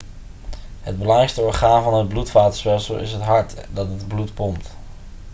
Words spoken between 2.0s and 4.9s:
bloedvatenstelsel is het hart dat het bloed pompt